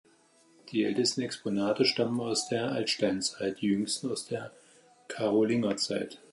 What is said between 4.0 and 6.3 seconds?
aus der Karolingerzeit.